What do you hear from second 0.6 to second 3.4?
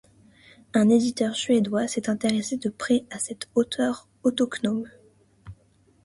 Un éditeur suédois s'est intéressé de près à